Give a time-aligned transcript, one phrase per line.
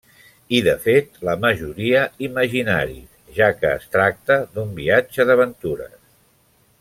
[0.59, 3.11] I de fet la majoria imaginaris,
[3.41, 5.97] ja que es tracta d'un viatge d'aventures.